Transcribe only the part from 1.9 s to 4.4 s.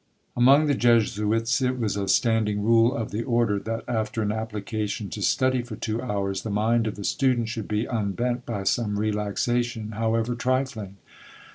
a standing rule of the order, that after an